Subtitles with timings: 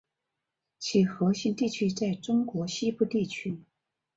[0.79, 3.61] 其核心地区在中国西北地区。